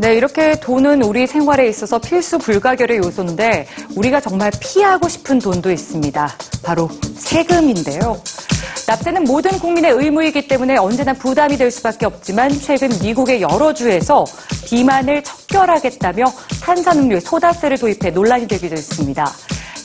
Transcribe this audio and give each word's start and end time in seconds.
네, 0.00 0.14
이렇게 0.14 0.60
돈은 0.60 1.02
우리 1.02 1.26
생활에 1.26 1.68
있어서 1.68 1.98
필수 1.98 2.38
불가결의 2.38 2.98
요소인데 2.98 3.66
우리가 3.96 4.20
정말 4.20 4.52
피하고 4.60 5.08
싶은 5.08 5.40
돈도 5.40 5.72
있습니다. 5.72 6.36
바로 6.62 6.88
세금인데요. 7.16 8.22
납세는 8.86 9.24
모든 9.24 9.50
국민의 9.58 9.90
의무이기 9.90 10.46
때문에 10.46 10.76
언제나 10.76 11.12
부담이 11.14 11.56
될 11.56 11.72
수밖에 11.72 12.06
없지만 12.06 12.48
최근 12.60 12.90
미국의 13.02 13.42
여러 13.42 13.74
주에서 13.74 14.24
비만을 14.66 15.24
척결하겠다며 15.24 16.26
탄산음료에 16.62 17.18
소다세를 17.18 17.78
도입해 17.78 18.10
논란이 18.10 18.46
되기도 18.46 18.76
했습니다. 18.76 19.28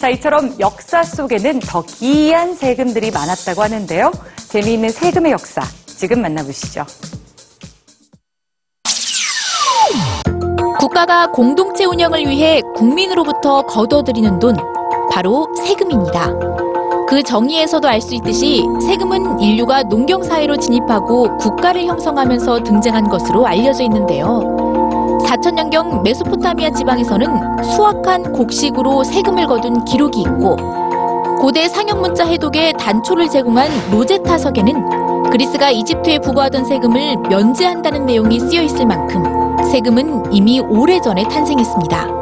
자, 0.00 0.08
이처럼 0.08 0.56
역사 0.58 1.04
속에는 1.04 1.60
더 1.60 1.82
기이한 1.82 2.56
세금들이 2.56 3.12
많았다고 3.12 3.62
하는데요. 3.62 4.10
재미있는 4.48 4.88
세금의 4.88 5.30
역사 5.30 5.62
지금 5.86 6.20
만나보시죠. 6.20 6.84
국가가 10.90 11.28
공동체 11.28 11.84
운영을 11.84 12.26
위해 12.26 12.60
국민으로부터 12.74 13.62
거둬들이는 13.62 14.40
돈, 14.40 14.56
바로 15.12 15.46
세금입니다. 15.54 16.32
그 17.06 17.22
정의에서도 17.22 17.86
알 17.86 18.00
수 18.00 18.16
있듯이 18.16 18.64
세금은 18.84 19.38
인류가 19.38 19.84
농경사회로 19.84 20.56
진입하고 20.56 21.36
국가를 21.38 21.84
형성하면서 21.84 22.64
등장한 22.64 23.08
것으로 23.08 23.46
알려져 23.46 23.84
있는데요. 23.84 24.40
4천년경 25.26 26.02
메소포타미아 26.02 26.70
지방에서는 26.70 27.62
수확한 27.62 28.32
곡식으로 28.32 29.04
세금을 29.04 29.46
거둔 29.46 29.84
기록이 29.84 30.22
있고 30.22 30.56
고대 31.38 31.68
상형문자 31.68 32.26
해독에 32.26 32.72
단초를 32.72 33.28
제공한 33.28 33.70
로제타 33.92 34.38
석에는 34.38 35.30
그리스가 35.30 35.70
이집트에 35.70 36.18
부과하던 36.18 36.64
세금을 36.64 37.16
면제한다는 37.28 38.06
내용이 38.06 38.40
쓰여 38.40 38.62
있을 38.62 38.86
만큼 38.86 39.39
세금은 39.70 40.32
이미 40.32 40.60
오래전에 40.60 41.24
탄생했습니다. 41.24 42.20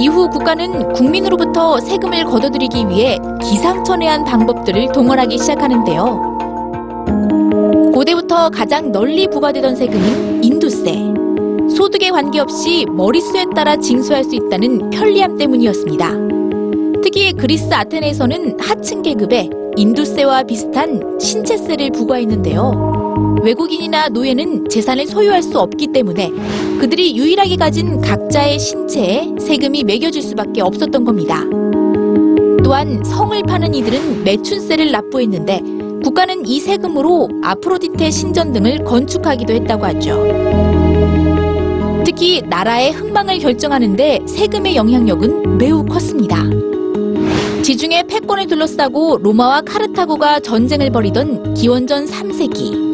이후 0.00 0.28
국가는 0.28 0.92
국민으로부터 0.92 1.78
세금을 1.78 2.24
걷어들이기 2.24 2.88
위해 2.88 3.18
기상천외한 3.40 4.24
방법들을 4.24 4.92
동원하기 4.92 5.38
시작하는데요. 5.38 6.32
고대부터 7.94 8.50
가장 8.50 8.90
널리 8.90 9.28
부과되던 9.28 9.76
세금은 9.76 10.42
인두세. 10.42 11.12
소득에 11.76 12.10
관계없이 12.10 12.86
머릿수에 12.90 13.44
따라 13.54 13.76
징수할 13.76 14.24
수 14.24 14.34
있다는 14.34 14.90
편리함 14.90 15.36
때문이었습니다. 15.38 16.10
특히 17.02 17.32
그리스 17.32 17.72
아테네에서는 17.72 18.56
하층 18.60 19.02
계급에 19.02 19.48
인두세와 19.76 20.42
비슷한 20.44 21.18
신체세를 21.20 21.90
부과했는데요. 21.90 23.01
외국인이나 23.42 24.08
노예는 24.08 24.68
재산을 24.68 25.06
소유할 25.06 25.42
수 25.42 25.58
없기 25.58 25.88
때문에 25.88 26.30
그들이 26.78 27.16
유일하게 27.16 27.56
가진 27.56 28.00
각자의 28.00 28.58
신체에 28.58 29.34
세금이 29.38 29.84
매겨질 29.84 30.22
수밖에 30.22 30.60
없었던 30.60 31.04
겁니다. 31.04 31.42
또한 32.62 33.02
성을 33.04 33.40
파는 33.42 33.74
이들은 33.74 34.24
매춘세를 34.24 34.92
납부했는데 34.92 35.60
국가는 36.04 36.46
이 36.46 36.60
세금으로 36.60 37.28
아프로디테 37.42 38.10
신전 38.10 38.52
등을 38.52 38.84
건축하기도 38.84 39.52
했다고 39.52 39.84
하죠. 39.86 40.22
특히 42.04 42.42
나라의 42.42 42.92
흥망을 42.92 43.38
결정하는데 43.38 44.20
세금의 44.26 44.76
영향력은 44.76 45.58
매우 45.58 45.84
컸습니다. 45.84 46.44
지중해 47.62 48.04
패권을 48.08 48.48
둘러싸고 48.48 49.18
로마와 49.22 49.62
카르타고가 49.62 50.40
전쟁을 50.40 50.90
벌이던 50.90 51.54
기원전 51.54 52.06
3세기. 52.06 52.91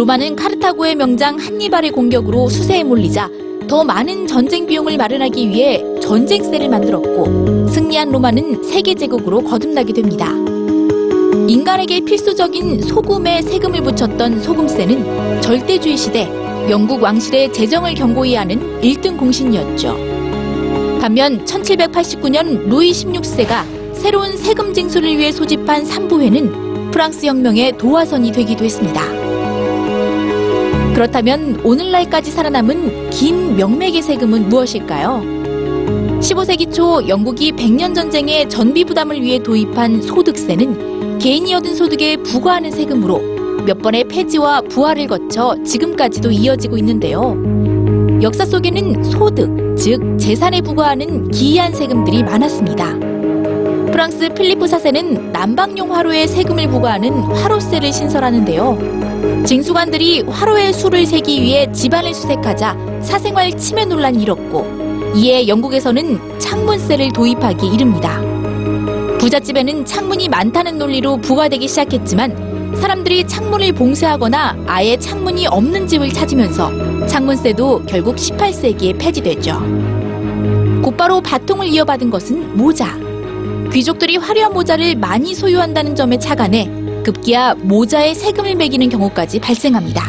로마는 0.00 0.34
카르타고의 0.34 0.94
명장 0.94 1.38
한니발의 1.38 1.90
공격으로 1.90 2.48
수세에 2.48 2.82
몰리자 2.84 3.28
더 3.68 3.84
많은 3.84 4.26
전쟁 4.26 4.66
비용을 4.66 4.96
마련하기 4.96 5.50
위해 5.50 5.84
전쟁세를 6.00 6.70
만들었고 6.70 7.68
승리한 7.68 8.10
로마는 8.10 8.64
세계 8.64 8.94
제국으로 8.94 9.42
거듭나게 9.42 9.92
됩니다. 9.92 10.32
인간에게 11.46 12.00
필수적인 12.00 12.80
소금에 12.80 13.42
세금을 13.42 13.82
붙였던 13.82 14.40
소금세는 14.40 15.42
절대주의 15.42 15.98
시대 15.98 16.26
영국 16.70 17.02
왕실의 17.02 17.52
재정을 17.52 17.92
경고히 17.92 18.36
하는 18.36 18.80
1등 18.80 19.18
공신이었죠. 19.18 19.98
반면 20.98 21.44
1789년 21.44 22.70
루이 22.70 22.92
16세가 22.92 23.92
새로운 23.92 24.34
세금 24.38 24.72
징수를 24.72 25.18
위해 25.18 25.30
소집한 25.30 25.84
삼부회는 25.84 26.90
프랑스 26.90 27.26
혁명의 27.26 27.76
도화선이 27.76 28.32
되기도 28.32 28.64
했습니다. 28.64 29.19
그렇다면 31.00 31.58
오늘날까지 31.64 32.30
살아남은 32.30 33.08
긴 33.08 33.56
명맥의 33.56 34.02
세금은 34.02 34.50
무엇일까요? 34.50 35.22
15세기 36.20 36.70
초 36.70 37.08
영국이 37.08 37.52
백년 37.52 37.94
전쟁의 37.94 38.50
전비 38.50 38.84
부담을 38.84 39.22
위해 39.22 39.38
도입한 39.38 40.02
소득세는 40.02 41.18
개인이 41.18 41.54
얻은 41.54 41.74
소득에 41.74 42.18
부과하는 42.18 42.70
세금으로 42.70 43.64
몇 43.64 43.78
번의 43.78 44.08
폐지와 44.08 44.60
부활을 44.60 45.06
거쳐 45.06 45.56
지금까지도 45.64 46.32
이어지고 46.32 46.76
있는데요. 46.76 47.34
역사 48.20 48.44
속에는 48.44 49.02
소득, 49.02 49.76
즉 49.78 50.18
재산에 50.18 50.60
부과하는 50.60 51.30
기이한 51.30 51.72
세금들이 51.72 52.24
많았습니다. 52.24 52.98
프랑스 53.90 54.28
필리프 54.34 54.66
사세는 54.66 55.32
난방용 55.32 55.94
화로에 55.94 56.26
세금을 56.26 56.68
부과하는 56.68 57.10
화로세를 57.10 57.90
신설하는데요. 57.90 59.09
징수관들이 59.44 60.22
화로에 60.22 60.72
수를 60.72 61.06
세기 61.06 61.42
위해 61.42 61.70
집안을 61.72 62.14
수색하자 62.14 63.00
사생활 63.02 63.56
침해 63.56 63.84
논란이 63.84 64.22
일었고 64.22 65.12
이에 65.16 65.48
영국에서는 65.48 66.38
창문세를 66.38 67.12
도입하기 67.12 67.66
이릅니다. 67.66 68.20
부잣집에는 69.18 69.84
창문이 69.84 70.28
많다는 70.28 70.78
논리로 70.78 71.18
부과되기 71.18 71.68
시작했지만 71.68 72.74
사람들이 72.80 73.26
창문을 73.26 73.72
봉쇄하거나 73.72 74.64
아예 74.66 74.96
창문이 74.96 75.46
없는 75.48 75.86
집을 75.86 76.10
찾으면서 76.10 77.06
창문세도 77.06 77.82
결국 77.86 78.16
18세기에 78.16 78.98
폐지됐죠. 78.98 79.60
곧바로 80.82 81.20
바통을 81.20 81.66
이어받은 81.66 82.08
것은 82.10 82.56
모자. 82.56 82.98
귀족들이 83.72 84.16
화려한 84.16 84.52
모자를 84.52 84.96
많이 84.96 85.34
소유한다는 85.34 85.94
점에 85.94 86.18
착안해 86.18 86.89
급기야 87.02 87.54
모자에 87.54 88.14
세금을 88.14 88.54
매기는 88.56 88.88
경우까지 88.88 89.40
발생합니다. 89.40 90.02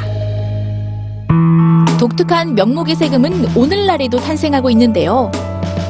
독특한 2.00 2.56
명목의 2.56 2.96
세금은 2.96 3.56
오늘날에도 3.56 4.18
탄생하고 4.18 4.70
있는데요. 4.72 5.32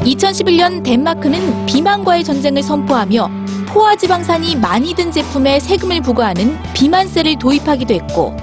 2011년 0.04 0.84
덴마크는 0.84 1.66
비만과의 1.66 2.24
전쟁을 2.24 2.64
선포하며 2.64 3.30
포화 3.68 3.96
지방산이 3.96 4.58
많이 4.58 4.94
든 4.94 5.12
제품에 5.12 5.60
세금을 5.60 6.02
부과하는 6.02 6.58
비만세를 6.74 7.40
도입하기도 7.40 7.94
했고 7.94 8.36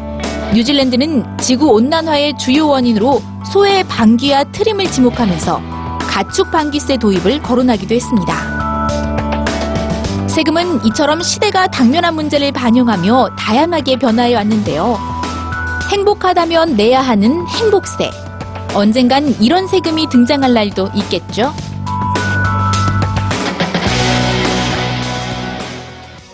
뉴질랜드는 0.55 1.37
지구 1.39 1.69
온난화의 1.73 2.39
주요 2.39 2.69
원인으로 2.69 3.21
소의 3.53 3.85
방귀와 3.85 4.45
트림을 4.45 4.91
지목하면서 4.91 5.61
가축 6.01 6.51
방귀세 6.51 6.97
도입을 6.97 7.43
거론하기도 7.43 7.95
했습니다. 7.95 8.68
세금은 10.38 10.84
이처럼 10.84 11.21
시대가 11.21 11.66
당면한 11.66 12.15
문제를 12.15 12.53
반영하며 12.53 13.31
다양하게 13.37 13.97
변화해 13.97 14.37
왔는데요. 14.37 14.97
행복하다면 15.91 16.76
내야 16.76 17.00
하는 17.00 17.44
행복세. 17.49 18.09
언젠간 18.72 19.43
이런 19.43 19.66
세금이 19.66 20.09
등장할 20.09 20.54
날도 20.54 20.91
있겠죠? 20.94 21.53